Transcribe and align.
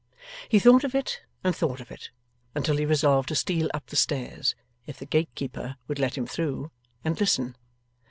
He 0.49 0.57
thought 0.57 0.83
of 0.83 0.95
it 0.95 1.21
and 1.43 1.55
thought 1.55 1.79
of 1.79 1.91
it, 1.91 2.09
until 2.55 2.77
he 2.77 2.87
resolved 2.87 3.27
to 3.29 3.35
steal 3.35 3.69
up 3.71 3.85
the 3.85 3.95
stairs, 3.95 4.55
if 4.87 4.97
the 4.97 5.05
gatekeeper 5.05 5.75
would 5.87 5.99
let 5.99 6.17
him 6.17 6.25
through, 6.25 6.71
and 7.05 7.19
listen. 7.19 7.55